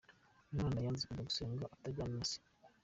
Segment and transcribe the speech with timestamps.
[0.51, 2.39] Umwana yanze kujya gusenga atajyanye na se.